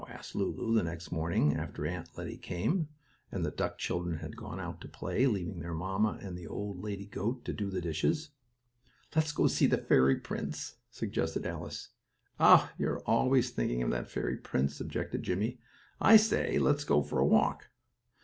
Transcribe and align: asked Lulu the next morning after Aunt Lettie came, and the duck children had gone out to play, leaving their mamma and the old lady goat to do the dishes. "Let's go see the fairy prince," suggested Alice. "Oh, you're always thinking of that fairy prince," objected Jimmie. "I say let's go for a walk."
asked 0.09 0.33
Lulu 0.33 0.73
the 0.73 0.81
next 0.81 1.11
morning 1.11 1.55
after 1.55 1.85
Aunt 1.85 2.17
Lettie 2.17 2.35
came, 2.37 2.87
and 3.31 3.45
the 3.45 3.51
duck 3.51 3.77
children 3.77 4.17
had 4.17 4.35
gone 4.35 4.59
out 4.59 4.81
to 4.81 4.87
play, 4.87 5.27
leaving 5.27 5.59
their 5.59 5.75
mamma 5.75 6.17
and 6.23 6.35
the 6.35 6.47
old 6.47 6.79
lady 6.81 7.05
goat 7.05 7.45
to 7.45 7.53
do 7.53 7.69
the 7.69 7.81
dishes. 7.81 8.31
"Let's 9.15 9.31
go 9.31 9.45
see 9.45 9.67
the 9.67 9.77
fairy 9.77 10.15
prince," 10.19 10.77
suggested 10.89 11.45
Alice. 11.45 11.89
"Oh, 12.39 12.71
you're 12.79 13.01
always 13.01 13.51
thinking 13.51 13.83
of 13.83 13.91
that 13.91 14.09
fairy 14.09 14.37
prince," 14.37 14.81
objected 14.81 15.21
Jimmie. 15.21 15.59
"I 15.99 16.17
say 16.17 16.57
let's 16.57 16.83
go 16.83 17.03
for 17.03 17.19
a 17.19 17.25
walk." 17.27 17.67